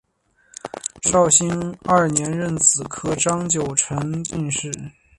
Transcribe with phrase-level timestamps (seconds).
[1.03, 4.71] 绍兴二年壬子科张九成榜进士。